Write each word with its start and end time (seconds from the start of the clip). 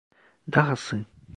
Dahası… 0.51 1.05